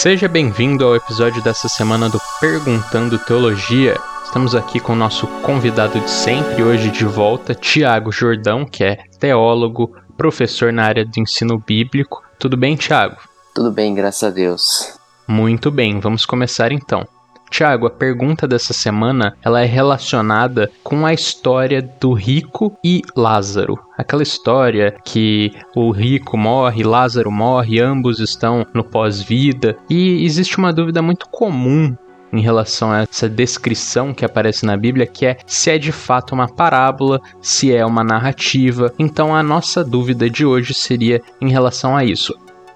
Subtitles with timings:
[0.00, 3.98] Seja bem-vindo ao episódio dessa semana do Perguntando Teologia.
[4.24, 8.98] Estamos aqui com o nosso convidado de sempre, hoje de volta, Tiago Jordão, que é
[9.18, 12.22] teólogo, professor na área de ensino bíblico.
[12.38, 13.16] Tudo bem, Tiago?
[13.52, 14.96] Tudo bem, graças a Deus.
[15.26, 17.04] Muito bem, vamos começar então.
[17.50, 23.78] Tiago, a pergunta dessa semana ela é relacionada com a história do rico e Lázaro.
[23.96, 29.76] Aquela história que o rico morre, Lázaro morre, ambos estão no pós-vida.
[29.88, 31.96] E existe uma dúvida muito comum
[32.32, 36.34] em relação a essa descrição que aparece na Bíblia, que é se é de fato
[36.34, 38.92] uma parábola, se é uma narrativa.
[38.98, 42.34] Então a nossa dúvida de hoje seria em relação a isso.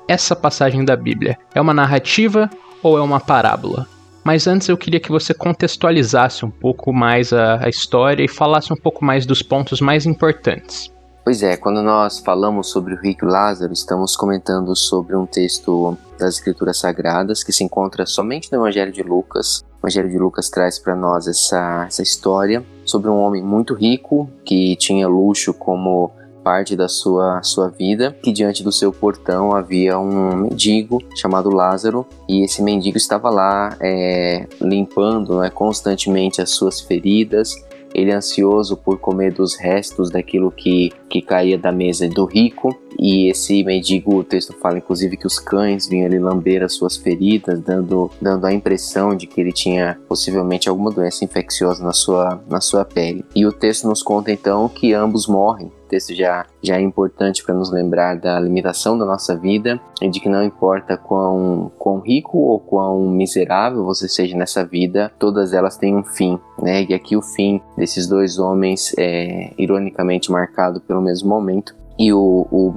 [0.09, 2.51] Essa passagem da Bíblia é uma narrativa
[2.83, 3.87] ou é uma parábola?
[4.25, 8.73] Mas antes eu queria que você contextualizasse um pouco mais a, a história e falasse
[8.73, 10.93] um pouco mais dos pontos mais importantes.
[11.25, 16.35] Pois é, quando nós falamos sobre o rico Lázaro, estamos comentando sobre um texto das
[16.35, 19.63] Escrituras Sagradas que se encontra somente no Evangelho de Lucas.
[19.81, 24.29] O Evangelho de Lucas traz para nós essa, essa história sobre um homem muito rico
[24.45, 26.11] que tinha luxo como
[26.43, 32.07] parte da sua, sua vida, que diante do seu portão havia um mendigo chamado Lázaro,
[32.29, 37.55] e esse mendigo estava lá é, limpando né, constantemente as suas feridas,
[37.95, 42.75] ele ansioso por comer dos restos daquilo que, que caía da mesa do rico.
[42.99, 46.97] E esse mendigo, o texto fala inclusive que os cães vinham ali lamber as suas
[46.97, 52.41] feridas, dando, dando a impressão de que ele tinha possivelmente alguma doença infecciosa na sua,
[52.49, 53.25] na sua pele.
[53.35, 57.55] E o texto nos conta então que ambos morrem texto já, já é importante para
[57.55, 62.39] nos lembrar da limitação da nossa vida e de que não importa quão, quão rico
[62.39, 66.87] ou quão miserável você seja nessa vida, todas elas têm um fim, né?
[66.89, 72.47] E aqui o fim desses dois homens é ironicamente marcado pelo mesmo momento e o,
[72.51, 72.73] o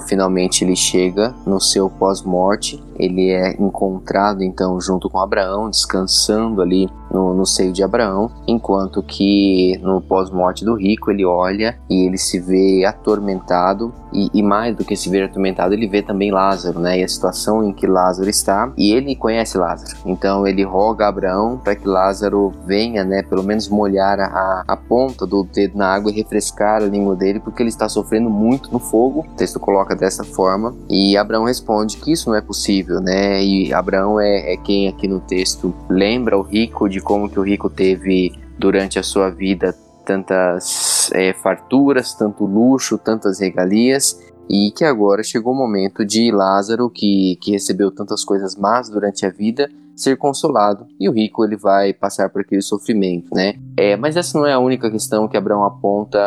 [0.00, 2.82] finalmente ele chega no seu pós-morte.
[2.98, 9.02] Ele é encontrado então junto com Abraão, descansando ali no, no seio de Abraão, enquanto
[9.02, 14.76] que no pós-morte do rico ele olha e ele se vê atormentado e, e, mais
[14.76, 16.98] do que se ver atormentado, ele vê também Lázaro, né?
[16.98, 19.96] E a situação em que Lázaro está, e ele conhece Lázaro.
[20.04, 23.22] Então ele roga a Abraão para que Lázaro venha, né?
[23.22, 27.38] Pelo menos molhar a, a ponta do dedo na água e refrescar a língua dele,
[27.38, 29.20] porque ele está sofrendo muito no fogo.
[29.20, 30.74] O texto coloca dessa forma.
[30.88, 33.42] E Abraão responde que isso não é possível né?
[33.42, 37.42] E Abraão é, é quem aqui no texto lembra o rico de como que o
[37.42, 39.74] rico teve durante a sua vida
[40.04, 46.90] tantas é, farturas, tanto luxo, tantas regalias, e que agora chegou o momento de Lázaro,
[46.90, 49.70] que, que recebeu tantas coisas más durante a vida,
[50.02, 53.54] ser consolado e o rico ele vai passar por aquele sofrimento, né?
[53.76, 56.18] É, mas essa não é a única questão que Abraão aponta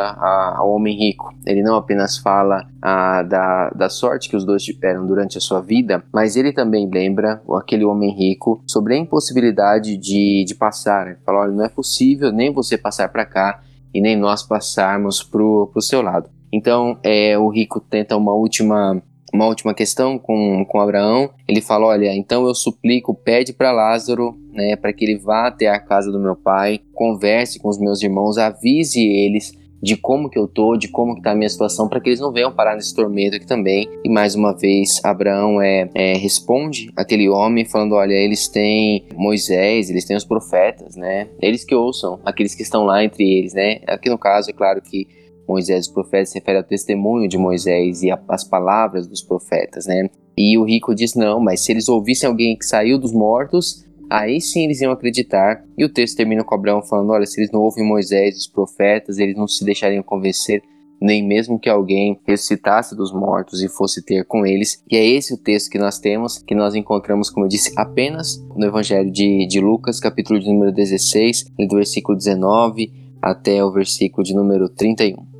[0.56, 1.34] ao homem rico.
[1.46, 5.62] Ele não apenas fala a, da, da sorte que os dois tiveram durante a sua
[5.62, 11.08] vida, mas ele também lembra aquele homem rico sobre a impossibilidade de, de passar.
[11.08, 13.62] Ele fala, olha, não é possível nem você passar para cá
[13.94, 16.30] e nem nós passarmos para o seu lado.
[16.52, 19.02] Então, é, o rico tenta uma última
[19.34, 21.32] uma última questão com, com Abraão.
[21.48, 25.68] Ele fala: Olha, então eu suplico, pede para Lázaro, né, para que ele vá até
[25.68, 29.52] a casa do meu pai, converse com os meus irmãos, avise eles
[29.82, 32.22] de como que eu tô, de como que tá a minha situação, para que eles
[32.22, 33.90] não venham parar nesse tormento aqui também.
[34.02, 39.90] E mais uma vez, Abraão é, é, responde aquele homem falando, olha, eles têm Moisés,
[39.90, 41.28] eles têm os profetas, né?
[41.42, 43.82] Eles que ouçam, aqueles que estão lá entre eles, né?
[43.86, 45.06] Aqui no caso, é claro que
[45.48, 49.86] Moisés e os profetas se refere ao testemunho de Moisés e às palavras dos profetas,
[49.86, 50.10] né?
[50.38, 54.42] E o rico diz: não, mas se eles ouvissem alguém que saiu dos mortos, aí
[54.42, 55.64] sim eles iam acreditar.
[55.78, 58.48] E o texto termina com Abraão falando: olha, se eles não ouvem Moisés e os
[58.48, 60.62] profetas, eles não se deixariam convencer,
[61.02, 64.82] nem mesmo que alguém ressuscitasse dos mortos e fosse ter com eles.
[64.90, 68.44] E é esse o texto que nós temos, que nós encontramos, como eu disse, apenas
[68.56, 74.24] no Evangelho de, de Lucas, capítulo de número 16, do versículo 19 até o versículo
[74.24, 75.33] de número 31.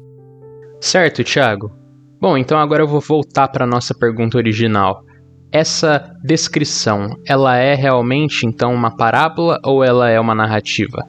[0.84, 1.72] Certo, Thiago.
[2.20, 5.02] Bom, então agora eu vou voltar para nossa pergunta original.
[5.50, 11.08] Essa descrição, ela é realmente então uma parábola ou ela é uma narrativa?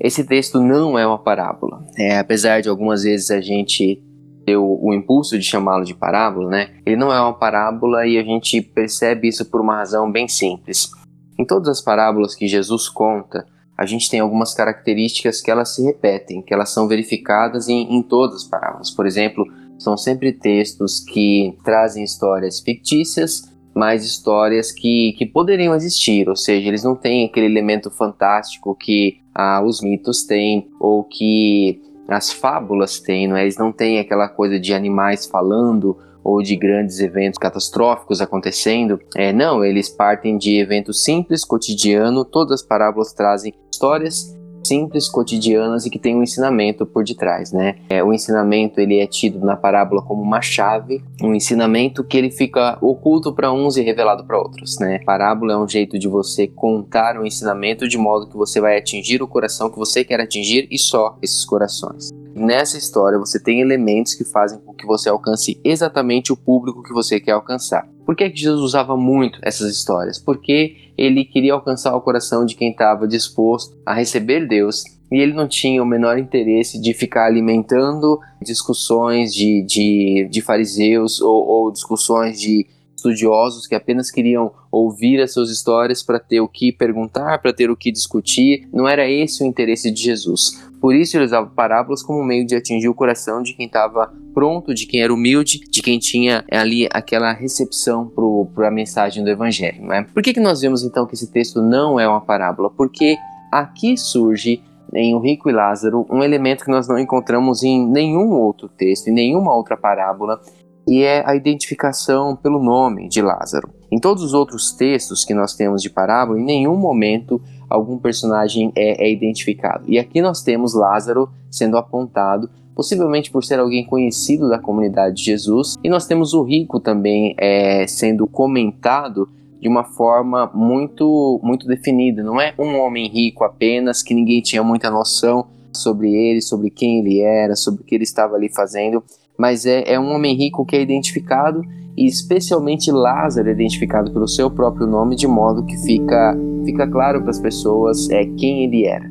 [0.00, 1.84] Esse texto não é uma parábola.
[1.96, 4.02] É, apesar de algumas vezes a gente
[4.44, 6.70] ter o, o impulso de chamá-lo de parábola, né?
[6.84, 10.90] Ele não é uma parábola e a gente percebe isso por uma razão bem simples.
[11.38, 13.46] Em todas as parábolas que Jesus conta,
[13.78, 18.02] a gente tem algumas características que elas se repetem, que elas são verificadas em, em
[18.02, 18.90] todas as parábolas.
[18.90, 19.46] Por exemplo,
[19.78, 23.42] são sempre textos que trazem histórias fictícias,
[23.72, 29.20] mas histórias que, que poderiam existir, ou seja, eles não têm aquele elemento fantástico que
[29.32, 33.42] ah, os mitos têm, ou que as fábulas têm, não é?
[33.42, 39.00] eles não têm aquela coisa de animais falando, ou de grandes eventos catastróficos acontecendo.
[39.14, 42.24] É, não, eles partem de eventos simples, cotidiano.
[42.24, 44.38] Todas as parábolas trazem histórias
[44.68, 47.76] simples, cotidianas e que tem um ensinamento por detrás, né?
[47.88, 52.30] É, o ensinamento ele é tido na parábola como uma chave, um ensinamento que ele
[52.30, 55.00] fica oculto para uns e revelado para outros, né?
[55.04, 59.22] Parábola é um jeito de você contar um ensinamento de modo que você vai atingir
[59.22, 62.10] o coração que você quer atingir e só esses corações.
[62.38, 66.92] Nessa história você tem elementos que fazem com que você alcance exatamente o público que
[66.92, 67.88] você quer alcançar.
[68.06, 70.18] Por que, que Jesus usava muito essas histórias?
[70.18, 75.32] Porque ele queria alcançar o coração de quem estava disposto a receber Deus e ele
[75.32, 81.72] não tinha o menor interesse de ficar alimentando discussões de, de, de fariseus ou, ou
[81.72, 82.66] discussões de
[82.98, 87.70] estudiosos que apenas queriam ouvir as suas histórias para ter o que perguntar, para ter
[87.70, 88.68] o que discutir.
[88.72, 90.67] Não era esse o interesse de Jesus.
[90.80, 94.72] Por isso ele usava parábolas como meio de atingir o coração de quem estava pronto,
[94.72, 98.10] de quem era humilde, de quem tinha ali aquela recepção
[98.54, 99.84] para a mensagem do Evangelho.
[99.84, 100.06] Né?
[100.14, 102.70] Por que, que nós vemos então que esse texto não é uma parábola?
[102.70, 103.16] Porque
[103.50, 104.62] aqui surge
[104.94, 109.08] em O Rico e Lázaro um elemento que nós não encontramos em nenhum outro texto,
[109.08, 110.40] em nenhuma outra parábola,
[110.86, 113.68] e é a identificação pelo nome de Lázaro.
[113.92, 118.72] Em todos os outros textos que nós temos de parábola, em nenhum momento algum personagem
[118.74, 119.84] é, é identificado.
[119.86, 122.48] E aqui nós temos Lázaro sendo apontado
[122.78, 127.34] possivelmente por ser alguém conhecido da comunidade de Jesus, e nós temos o rico também
[127.36, 129.28] é, sendo comentado
[129.60, 132.22] de uma forma muito muito definida.
[132.22, 137.00] Não é um homem rico apenas que ninguém tinha muita noção sobre ele, sobre quem
[137.00, 139.02] ele era, sobre o que ele estava ali fazendo,
[139.36, 141.62] mas é, é um homem rico que é identificado
[141.98, 147.20] e especialmente Lázaro é identificado pelo seu próprio nome, de modo que fica, fica claro
[147.20, 149.10] para as pessoas é, quem ele era.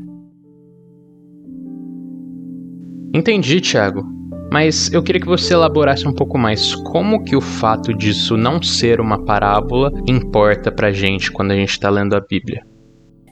[3.13, 4.06] Entendi, Tiago.
[4.50, 8.62] Mas eu queria que você elaborasse um pouco mais como que o fato disso não
[8.62, 12.66] ser uma parábola importa pra gente quando a gente está lendo a Bíblia.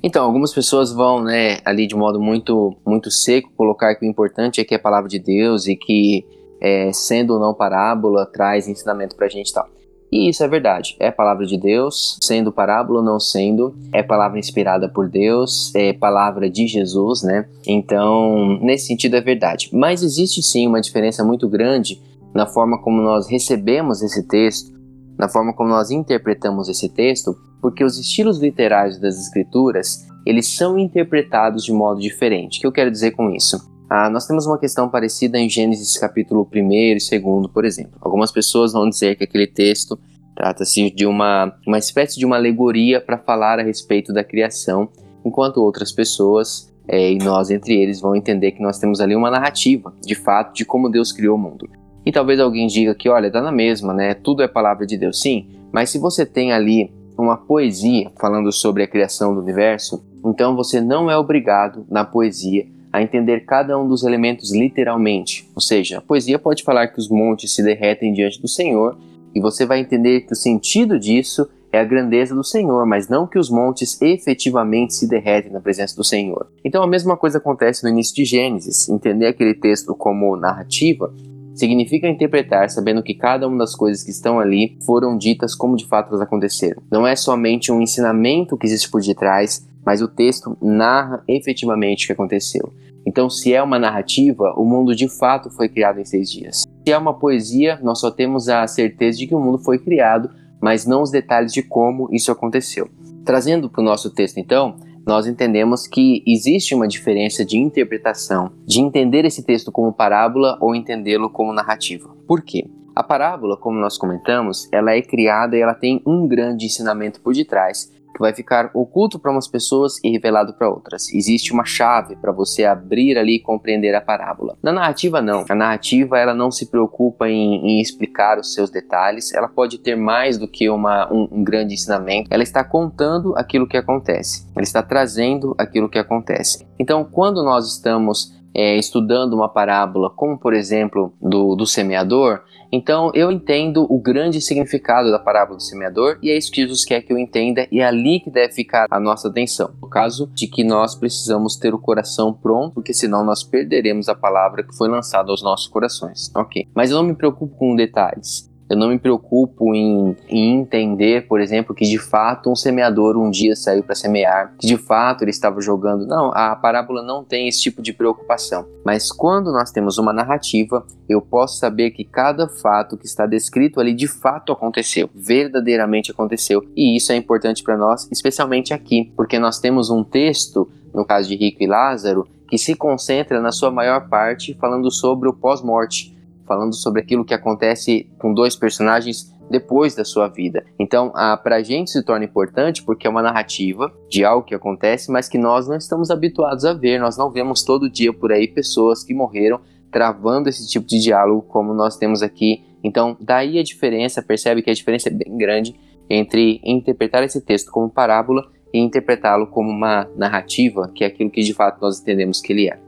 [0.03, 4.59] Então, algumas pessoas vão, né, ali de modo muito, muito seco, colocar que o importante
[4.59, 6.25] é que é a palavra de Deus e que
[6.61, 9.67] é, sendo ou não parábola, traz ensinamento pra gente e tal.
[10.11, 14.39] E isso é verdade, é palavra de Deus, sendo parábola ou não sendo, é palavra
[14.39, 17.49] inspirada por Deus, é palavra de Jesus, né?
[17.67, 19.69] Então, nesse sentido é verdade.
[19.73, 22.01] Mas existe sim uma diferença muito grande
[22.33, 24.73] na forma como nós recebemos esse texto,
[25.17, 30.77] na forma como nós interpretamos esse texto, porque os estilos literários das escrituras, eles são
[30.77, 32.57] interpretados de modo diferente.
[32.57, 33.57] O que eu quero dizer com isso?
[33.89, 37.97] Ah, nós temos uma questão parecida em Gênesis capítulo 1 e 2, por exemplo.
[38.01, 39.99] Algumas pessoas vão dizer que aquele texto
[40.35, 44.89] trata-se de uma, uma espécie de uma alegoria para falar a respeito da criação,
[45.23, 49.29] enquanto outras pessoas, é, e nós entre eles, vão entender que nós temos ali uma
[49.29, 51.69] narrativa, de fato, de como Deus criou o mundo.
[52.03, 54.13] E talvez alguém diga que, olha, dá na mesma, né?
[54.15, 58.83] Tudo é palavra de Deus, sim, mas se você tem ali uma poesia falando sobre
[58.83, 62.65] a criação do universo, então você não é obrigado na poesia
[62.95, 65.49] a entender cada um dos elementos literalmente.
[65.53, 68.97] Ou seja, a poesia pode falar que os montes se derretem diante do Senhor,
[69.33, 73.27] e você vai entender que o sentido disso é a grandeza do Senhor, mas não
[73.27, 76.47] que os montes efetivamente se derretem na presença do Senhor.
[76.63, 78.87] Então a mesma coisa acontece no início de Gênesis.
[78.87, 81.13] Entender aquele texto como narrativa
[81.53, 85.85] significa interpretar sabendo que cada uma das coisas que estão ali foram ditas como de
[85.85, 86.81] fato elas aconteceram.
[86.89, 92.07] Não é somente um ensinamento que existe por detrás, mas o texto narra efetivamente o
[92.07, 92.73] que aconteceu.
[93.05, 96.63] Então, se é uma narrativa, o mundo de fato foi criado em seis dias.
[96.85, 100.29] Se é uma poesia, nós só temos a certeza de que o mundo foi criado,
[100.61, 102.89] mas não os detalhes de como isso aconteceu.
[103.23, 108.79] Trazendo para o nosso texto, então, nós entendemos que existe uma diferença de interpretação, de
[108.79, 112.09] entender esse texto como parábola ou entendê-lo como narrativa.
[112.27, 112.67] Por quê?
[112.95, 117.33] A parábola, como nós comentamos, ela é criada e ela tem um grande ensinamento por
[117.33, 121.13] detrás, que vai ficar oculto para umas pessoas e revelado para outras.
[121.13, 124.57] Existe uma chave para você abrir ali e compreender a parábola.
[124.63, 125.43] Na narrativa não.
[125.49, 129.33] A narrativa ela não se preocupa em, em explicar os seus detalhes.
[129.33, 132.29] Ela pode ter mais do que uma, um, um grande ensinamento.
[132.31, 134.47] Ela está contando aquilo que acontece.
[134.55, 136.65] Ela está trazendo aquilo que acontece.
[136.79, 143.11] Então, quando nós estamos é, estudando uma parábola, como por exemplo do, do semeador, então
[143.13, 147.01] eu entendo o grande significado da parábola do semeador e é isso que Jesus quer
[147.01, 149.71] que eu entenda e é ali que deve ficar a nossa atenção.
[149.81, 154.15] No caso de que nós precisamos ter o coração pronto, porque senão nós perderemos a
[154.15, 156.31] palavra que foi lançada aos nossos corações.
[156.35, 156.67] Ok.
[156.73, 158.49] Mas eu não me preocupo com detalhes.
[158.69, 163.29] Eu não me preocupo em, em, entender, por exemplo, que de fato um semeador um
[163.29, 166.07] dia saiu para semear, que de fato ele estava jogando.
[166.07, 168.65] Não, a parábola não tem esse tipo de preocupação.
[168.83, 173.79] Mas quando nós temos uma narrativa, eu posso saber que cada fato que está descrito
[173.79, 176.63] ali de fato aconteceu, verdadeiramente aconteceu.
[176.75, 181.29] E isso é importante para nós, especialmente aqui, porque nós temos um texto, no caso
[181.29, 186.14] de Rico e Lázaro, que se concentra na sua maior parte falando sobre o pós-morte
[186.45, 190.65] falando sobre aquilo que acontece com dois personagens depois da sua vida.
[190.79, 195.29] Então, a gente se torna importante porque é uma narrativa de algo que acontece, mas
[195.29, 196.99] que nós não estamos habituados a ver.
[196.99, 199.59] Nós não vemos todo dia por aí pessoas que morreram
[199.91, 202.63] travando esse tipo de diálogo como nós temos aqui.
[202.83, 205.75] Então, daí a diferença, percebe que a diferença é bem grande
[206.09, 211.41] entre interpretar esse texto como parábola e interpretá-lo como uma narrativa, que é aquilo que
[211.41, 212.84] de fato nós entendemos que ele é.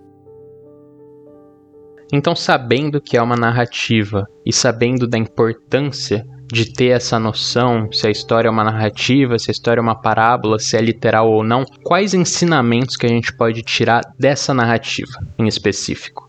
[2.11, 8.07] Então, sabendo que é uma narrativa e sabendo da importância de ter essa noção se
[8.07, 11.43] a história é uma narrativa, se a história é uma parábola, se é literal ou
[11.43, 16.27] não, quais ensinamentos que a gente pode tirar dessa narrativa em específico?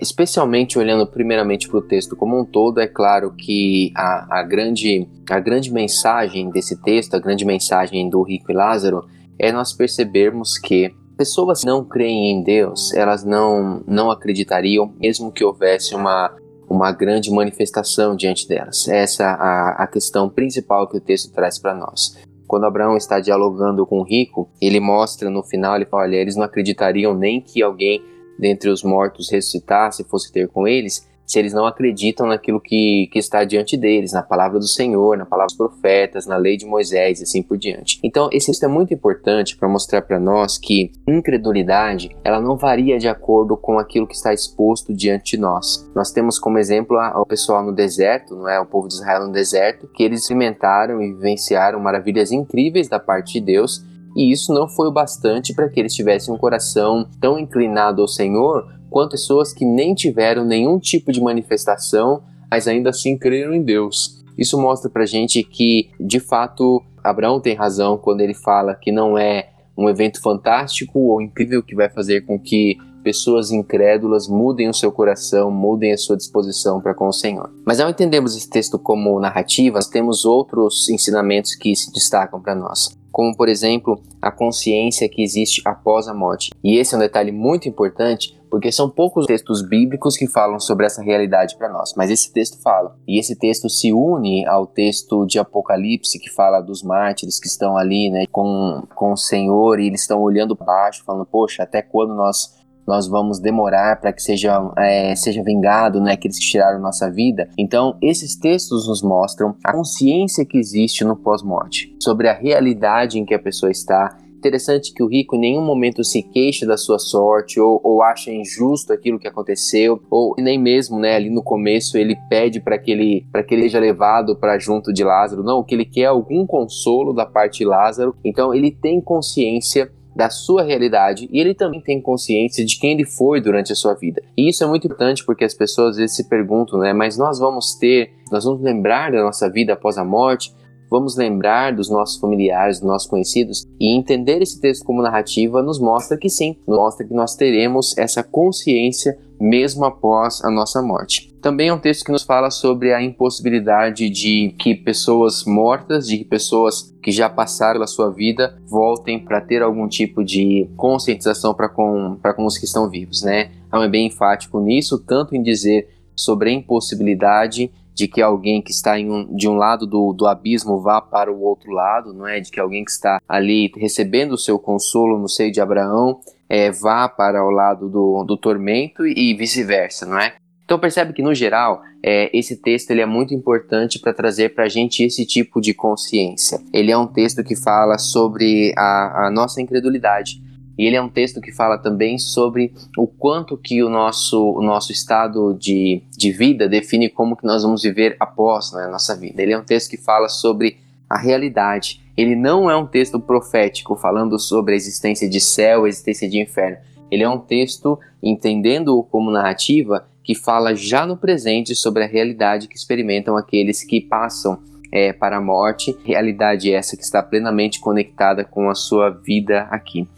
[0.00, 5.06] Especialmente olhando primeiramente para o texto como um todo, é claro que a, a, grande,
[5.28, 9.04] a grande mensagem desse texto, a grande mensagem do Rico e Lázaro,
[9.38, 15.32] é nós percebermos que pessoas que não creem em Deus, elas não, não acreditariam, mesmo
[15.32, 16.32] que houvesse uma,
[16.70, 18.88] uma grande manifestação diante delas.
[18.88, 22.16] Essa é a, a questão principal que o texto traz para nós.
[22.46, 26.36] Quando Abraão está dialogando com o rico, ele mostra no final, ele fala, olha, eles
[26.36, 28.00] não acreditariam nem que alguém
[28.38, 33.18] dentre os mortos ressuscitasse fosse ter com eles, se eles não acreditam naquilo que, que
[33.18, 37.20] está diante deles, na palavra do Senhor, na palavra dos profetas, na lei de Moisés
[37.20, 38.00] e assim por diante.
[38.02, 42.98] Então, esse texto é muito importante para mostrar para nós que incredulidade, ela não varia
[42.98, 45.86] de acordo com aquilo que está exposto diante de nós.
[45.94, 48.58] Nós temos como exemplo o pessoal no deserto, não é?
[48.58, 53.34] O povo de Israel no deserto, que eles experimentaram e vivenciaram maravilhas incríveis da parte
[53.34, 53.84] de Deus,
[54.16, 58.08] e isso não foi o bastante para que eles tivessem um coração tão inclinado ao
[58.08, 63.62] Senhor quanto pessoas que nem tiveram nenhum tipo de manifestação, mas ainda assim creram em
[63.62, 64.24] Deus.
[64.36, 69.18] Isso mostra pra gente que, de fato, Abraão tem razão quando ele fala que não
[69.18, 74.74] é um evento fantástico ou incrível que vai fazer com que pessoas incrédulas mudem o
[74.74, 77.50] seu coração, mudem a sua disposição para com o Senhor.
[77.64, 82.96] Mas ao entendermos esse texto como narrativa, temos outros ensinamentos que se destacam para nós
[83.18, 86.52] como por exemplo a consciência que existe após a morte.
[86.62, 90.86] E esse é um detalhe muito importante porque são poucos textos bíblicos que falam sobre
[90.86, 92.96] essa realidade para nós, mas esse texto fala.
[93.06, 97.76] E esse texto se une ao texto de Apocalipse que fala dos mártires que estão
[97.76, 102.14] ali, né, com, com o Senhor e eles estão olhando baixo, falando: Poxa, até quando
[102.14, 107.10] nós nós vamos demorar para que seja, é, seja vingado né, aqueles que tiraram nossa
[107.10, 107.46] vida.
[107.58, 113.26] Então, esses textos nos mostram a consciência que existe no pós-morte, sobre a realidade em
[113.26, 114.16] que a pessoa está.
[114.38, 118.30] Interessante que o rico em nenhum momento se queixa da sua sorte ou, ou acha
[118.30, 122.92] injusto aquilo que aconteceu, ou nem mesmo né, ali no começo ele pede para que,
[122.92, 125.42] ele, que ele seja levado para junto de Lázaro.
[125.42, 128.14] Não, o que ele quer é algum consolo da parte de Lázaro.
[128.24, 133.04] Então, ele tem consciência da sua realidade e ele também tem consciência de quem ele
[133.04, 134.20] foi durante a sua vida.
[134.36, 136.92] E isso é muito importante porque as pessoas às vezes se perguntam, né?
[136.92, 140.52] Mas nós vamos ter, nós vamos lembrar da nossa vida após a morte,
[140.90, 145.78] vamos lembrar dos nossos familiares, dos nossos conhecidos e entender esse texto como narrativa nos
[145.78, 151.32] mostra que sim, mostra que nós teremos essa consciência mesmo após a nossa morte.
[151.40, 156.18] Também é um texto que nos fala sobre a impossibilidade de que pessoas mortas, de
[156.18, 161.54] que pessoas que já passaram pela sua vida voltem para ter algum tipo de conscientização
[161.54, 163.52] para com, com os que estão vivos, né?
[163.68, 168.70] Então é bem enfático nisso, tanto em dizer sobre a impossibilidade de que alguém que
[168.70, 172.38] está um, de um lado do, do abismo vá para o outro lado, não é?
[172.38, 176.70] De que alguém que está ali recebendo o seu consolo no seio de Abraão é,
[176.70, 180.34] vá para o lado do, do tormento e vice-versa, não é?
[180.64, 184.64] Então percebe que no geral é, esse texto ele é muito importante para trazer para
[184.64, 186.60] a gente esse tipo de consciência.
[186.72, 190.40] Ele é um texto que fala sobre a, a, nossa incredulidade
[190.78, 194.62] e ele é um texto que fala também sobre o quanto que o nosso, o
[194.62, 199.16] nosso estado de, de vida define como que nós vamos viver após né, a nossa
[199.16, 199.42] vida.
[199.42, 200.78] Ele é um texto que fala sobre
[201.10, 205.88] a realidade ele não é um texto profético falando sobre a existência de céu, a
[205.88, 206.76] existência de inferno.
[207.12, 212.66] Ele é um texto, entendendo-o como narrativa, que fala já no presente sobre a realidade
[212.66, 214.58] que experimentam aqueles que passam
[214.90, 220.08] é, para a morte, realidade essa que está plenamente conectada com a sua vida aqui.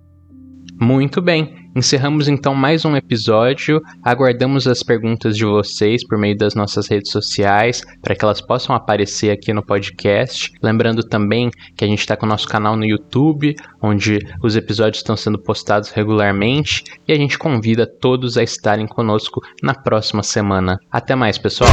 [0.80, 1.68] Muito bem.
[1.76, 3.82] Encerramos então mais um episódio.
[4.02, 8.74] Aguardamos as perguntas de vocês por meio das nossas redes sociais para que elas possam
[8.74, 10.50] aparecer aqui no podcast.
[10.62, 15.00] Lembrando também que a gente está com o nosso canal no YouTube, onde os episódios
[15.00, 20.78] estão sendo postados regularmente e a gente convida todos a estarem conosco na próxima semana.
[20.90, 21.70] Até mais, pessoal!